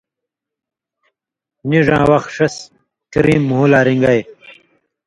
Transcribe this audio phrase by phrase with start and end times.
[1.69, 2.55] نیڙاں وخ ݜس
[3.13, 4.21] کریم مھو لا رِݩگائ۔